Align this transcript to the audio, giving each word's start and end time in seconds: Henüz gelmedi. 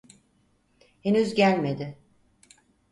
Henüz 1.01 1.33
gelmedi. 1.35 1.97